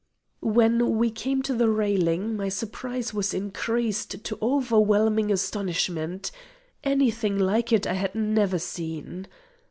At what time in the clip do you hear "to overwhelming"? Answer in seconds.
4.23-5.31